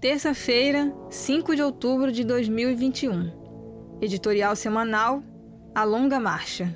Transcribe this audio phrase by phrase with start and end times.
[0.00, 3.98] Terça-feira, 5 de outubro de 2021.
[4.00, 5.22] Editorial semanal
[5.74, 6.74] A Longa Marcha.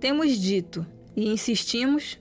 [0.00, 2.18] Temos dito e insistimos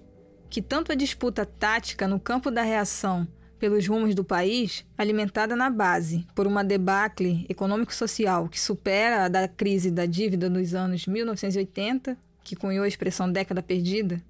[0.47, 5.71] que tanto a disputa tática no campo da reação pelos rumos do país, alimentada na
[5.71, 12.15] base por uma debacle econômico-social que supera a da crise da dívida nos anos 1980,
[12.43, 14.21] que cunhou a expressão década perdida,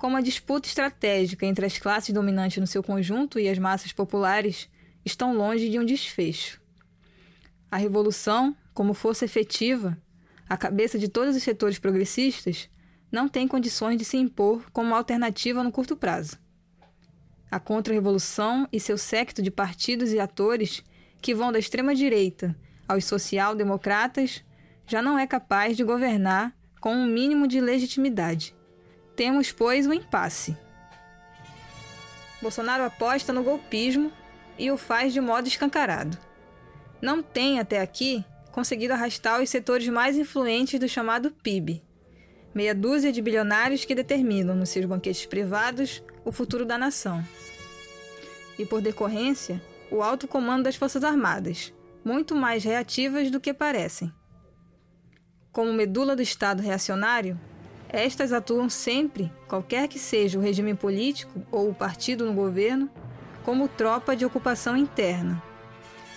[0.00, 4.66] como a disputa estratégica entre as classes dominantes no seu conjunto e as massas populares
[5.04, 6.58] estão longe de um desfecho.
[7.70, 9.98] A revolução, como força efetiva,
[10.48, 12.70] a cabeça de todos os setores progressistas,
[13.12, 16.38] não tem condições de se impor como alternativa no curto prazo.
[17.50, 20.82] A contra-revolução e seu séquito de partidos e atores
[21.20, 22.56] que vão da extrema-direita
[22.88, 24.42] aos social-democratas
[24.86, 28.58] já não é capaz de governar com um mínimo de legitimidade.
[29.20, 30.56] Temos, pois, um impasse.
[32.40, 34.10] Bolsonaro aposta no golpismo
[34.58, 36.16] e o faz de modo escancarado.
[37.02, 41.84] Não tem, até aqui, conseguido arrastar os setores mais influentes do chamado PIB,
[42.54, 47.22] meia dúzia de bilionários que determinam, nos seus banquetes privados, o futuro da nação.
[48.58, 54.10] E, por decorrência, o alto comando das Forças Armadas, muito mais reativas do que parecem.
[55.52, 57.38] Como medula do Estado reacionário,
[57.92, 62.90] estas atuam sempre, qualquer que seja o regime político ou o partido no governo,
[63.44, 65.42] como tropa de ocupação interna.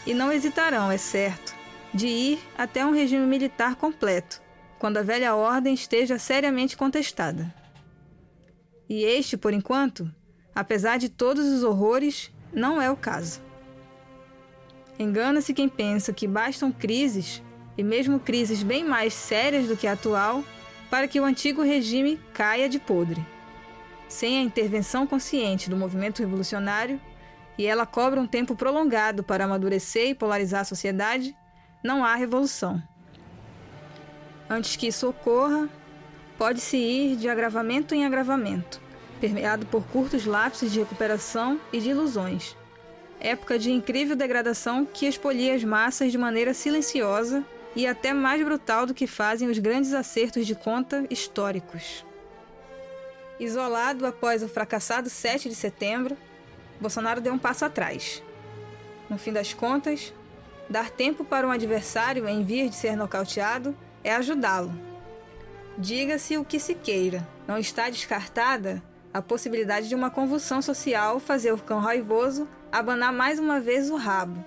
[0.05, 1.55] E não hesitarão, é certo,
[1.93, 4.41] de ir até um regime militar completo,
[4.77, 7.53] quando a velha ordem esteja seriamente contestada.
[8.89, 10.13] E este, por enquanto,
[10.53, 13.41] apesar de todos os horrores, não é o caso.
[14.99, 17.41] Engana-se quem pensa que bastam crises,
[17.77, 20.43] e mesmo crises bem mais sérias do que a atual,
[20.93, 23.25] para que o antigo regime caia de podre.
[24.07, 27.01] Sem a intervenção consciente do movimento revolucionário,
[27.57, 31.35] e ela cobra um tempo prolongado para amadurecer e polarizar a sociedade,
[31.83, 32.79] não há revolução.
[34.47, 35.67] Antes que isso ocorra,
[36.37, 38.79] pode-se ir de agravamento em agravamento,
[39.19, 42.55] permeado por curtos lapsos de recuperação e de ilusões.
[43.19, 47.43] Época de incrível degradação que expolia as massas de maneira silenciosa
[47.75, 52.05] e até mais brutal do que fazem os grandes acertos de conta históricos.
[53.39, 56.15] Isolado após o fracassado 7 de setembro,
[56.79, 58.23] Bolsonaro deu um passo atrás.
[59.09, 60.13] No fim das contas,
[60.69, 64.71] dar tempo para um adversário em vias de ser nocauteado é ajudá-lo.
[65.77, 71.51] Diga-se o que se queira, não está descartada a possibilidade de uma convulsão social fazer
[71.51, 74.43] o cão raivoso abanar mais uma vez o rabo,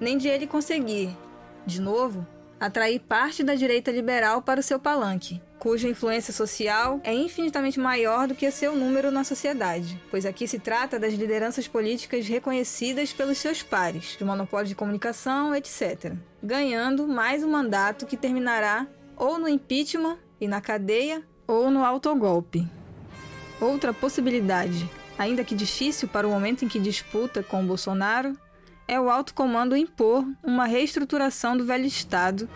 [0.00, 1.16] nem de ele conseguir,
[1.64, 2.26] de novo,
[2.60, 8.28] atrair parte da direita liberal para o seu palanque, cuja influência social é infinitamente maior
[8.28, 13.38] do que seu número na sociedade, pois aqui se trata das lideranças políticas reconhecidas pelos
[13.38, 18.86] seus pares, de monopólio de comunicação, etc., ganhando mais um mandato que terminará
[19.16, 22.66] ou no impeachment e na cadeia ou no autogolpe.
[23.60, 24.88] Outra possibilidade,
[25.18, 28.38] ainda que difícil para o momento em que disputa com Bolsonaro,
[28.88, 32.48] é o alto comando impor uma reestruturação do velho Estado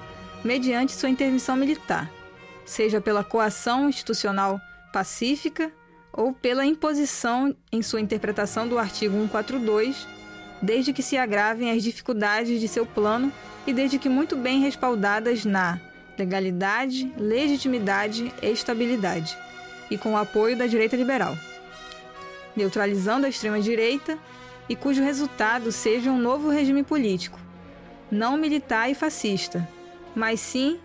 [0.43, 2.11] mediante sua intervenção militar,
[2.65, 4.59] seja pela coação institucional
[4.93, 5.71] pacífica
[6.11, 10.09] ou pela imposição em sua interpretação do artigo 142,
[10.61, 13.31] desde que se agravem as dificuldades de seu plano
[13.67, 15.79] e desde que muito bem respaldadas na
[16.19, 19.37] legalidade, legitimidade e estabilidade,
[19.91, 21.37] e com o apoio da direita liberal,
[22.57, 24.19] neutralizando a extrema-direita
[24.69, 27.39] e cujo resultado seja um novo regime político,
[28.11, 29.69] não militar e fascista,
[30.15, 30.81] mas sim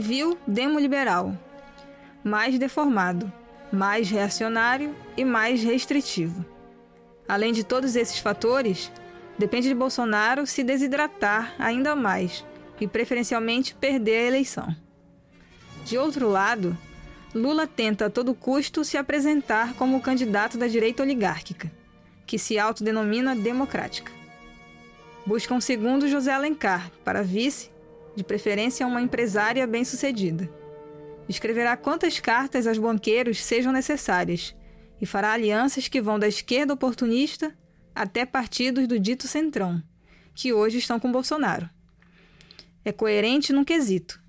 [0.00, 1.36] viu demoliberal,
[2.22, 3.32] mais deformado,
[3.72, 6.44] mais reacionário e mais restritivo.
[7.28, 8.92] Além de todos esses fatores,
[9.38, 12.44] depende de Bolsonaro se desidratar ainda mais
[12.80, 14.76] e preferencialmente perder a eleição.
[15.84, 16.76] De outro lado,
[17.34, 21.70] Lula tenta a todo custo se apresentar como o candidato da direita oligárquica,
[22.26, 24.12] que se autodenomina democrática.
[25.26, 27.70] Busca um segundo José Alencar para vice,
[28.14, 30.48] de preferência uma empresária bem-sucedida.
[31.28, 34.54] Escreverá quantas cartas aos banqueiros sejam necessárias
[35.00, 37.56] e fará alianças que vão da esquerda oportunista
[37.94, 39.82] até partidos do dito centrão,
[40.34, 41.68] que hoje estão com Bolsonaro.
[42.84, 44.22] É coerente num quesito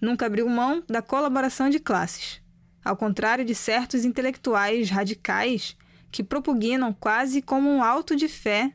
[0.00, 2.40] nunca abriu mão da colaboração de classes,
[2.84, 5.76] ao contrário de certos intelectuais radicais
[6.10, 8.72] que propugnam quase como um alto de fé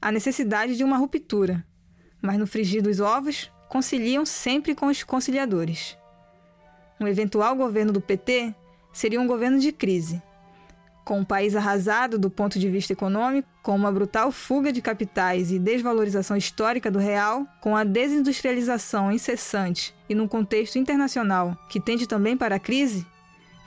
[0.00, 1.64] a necessidade de uma ruptura,
[2.22, 5.96] mas no frigir dos ovos conciliam sempre com os conciliadores.
[6.98, 8.54] Um eventual governo do PT
[8.92, 10.22] seria um governo de crise,
[11.04, 15.50] com o país arrasado do ponto de vista econômico, com uma brutal fuga de capitais
[15.50, 22.06] e desvalorização histórica do real, com a desindustrialização incessante e num contexto internacional que tende
[22.06, 23.06] também para a crise,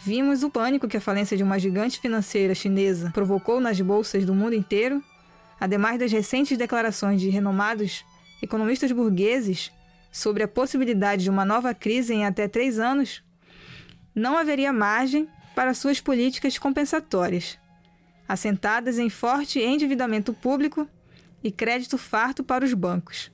[0.05, 4.35] vimos o pânico que a falência de uma gigante financeira chinesa provocou nas bolsas do
[4.35, 5.01] mundo inteiro,
[5.57, 8.03] ademais das recentes declarações de renomados
[8.41, 9.71] economistas burgueses
[10.11, 13.23] sobre a possibilidade de uma nova crise em até três anos,
[14.13, 17.57] não haveria margem para suas políticas compensatórias,
[18.27, 20.85] assentadas em forte endividamento público
[21.41, 23.31] e crédito farto para os bancos,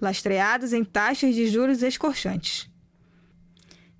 [0.00, 2.70] lastreados em taxas de juros escorchantes.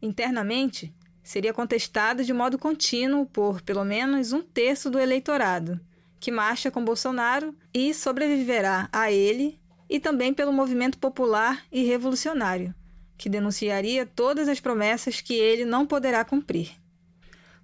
[0.01, 0.95] Internamente,
[1.27, 5.81] seria contestado de modo contínuo por pelo menos um terço do eleitorado,
[6.21, 12.73] que marcha com Bolsonaro e sobreviverá a ele, e também pelo movimento popular e revolucionário,
[13.19, 16.77] que denunciaria todas as promessas que ele não poderá cumprir.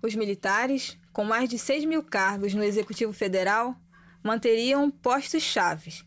[0.03, 3.77] Os militares, com mais de 6 mil cargos no Executivo Federal,
[4.25, 6.03] manteriam postos-chave,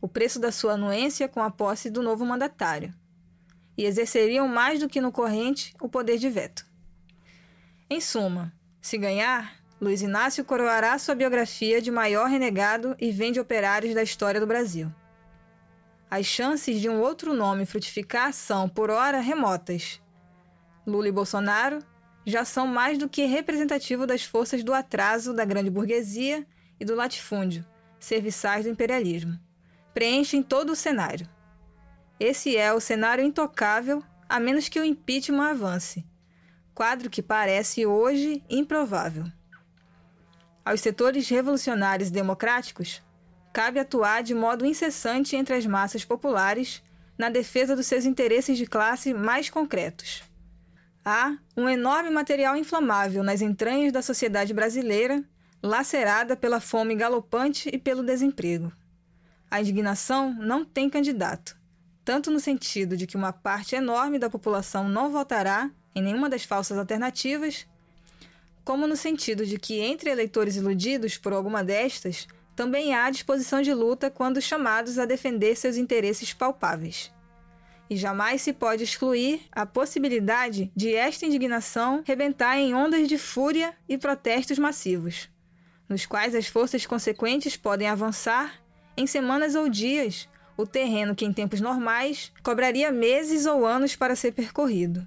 [0.00, 2.94] o preço da sua anuência com a posse do novo mandatário,
[3.76, 6.66] e exerceriam mais do que no corrente o poder de veto.
[7.88, 13.94] Em suma, se ganhar, Luiz Inácio coroará sua biografia de maior renegado e vende operários
[13.94, 14.92] da história do Brasil.
[16.10, 20.00] As chances de um outro nome frutificar são, por hora, remotas.
[20.86, 21.78] Lula e Bolsonaro
[22.24, 26.46] já são mais do que representativo das forças do atraso da grande burguesia
[26.78, 27.64] e do latifúndio,
[27.98, 29.38] serviçais do imperialismo.
[29.92, 31.28] Preenchem todo o cenário.
[32.24, 36.06] Esse é o cenário intocável, a menos que o impeachment avance.
[36.72, 39.24] Quadro que parece hoje improvável.
[40.64, 43.02] Aos setores revolucionários e democráticos,
[43.52, 46.80] cabe atuar de modo incessante entre as massas populares
[47.18, 50.22] na defesa dos seus interesses de classe mais concretos.
[51.04, 55.24] Há um enorme material inflamável nas entranhas da sociedade brasileira,
[55.60, 58.72] lacerada pela fome galopante e pelo desemprego.
[59.50, 61.60] A indignação não tem candidato,
[62.04, 66.44] tanto no sentido de que uma parte enorme da população não votará em nenhuma das
[66.44, 67.66] falsas alternativas,
[68.64, 73.72] como no sentido de que entre eleitores iludidos por alguma destas também há disposição de
[73.72, 77.12] luta quando chamados a defender seus interesses palpáveis.
[77.88, 83.74] E jamais se pode excluir a possibilidade de esta indignação rebentar em ondas de fúria
[83.88, 85.28] e protestos massivos,
[85.88, 88.62] nos quais as forças consequentes podem avançar
[88.96, 94.16] em semanas ou dias o terreno que em tempos normais cobraria meses ou anos para
[94.16, 95.06] ser percorrido.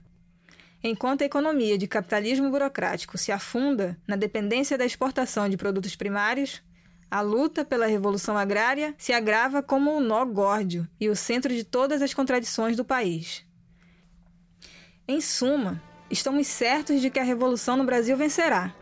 [0.84, 6.62] Enquanto a economia de capitalismo burocrático se afunda na dependência da exportação de produtos primários,
[7.10, 11.54] a luta pela revolução agrária se agrava como o um nó górdio e o centro
[11.54, 13.44] de todas as contradições do país.
[15.08, 18.74] Em suma, estamos certos de que a revolução no Brasil vencerá,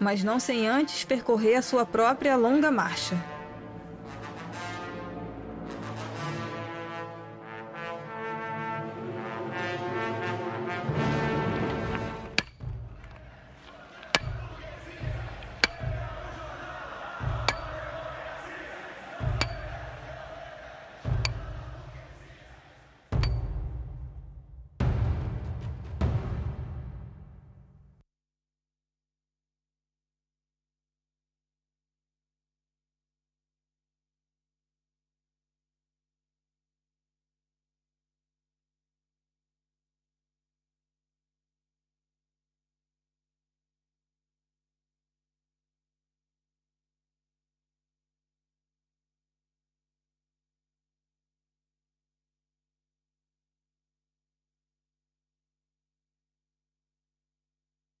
[0.00, 3.35] mas não sem antes percorrer a sua própria longa marcha.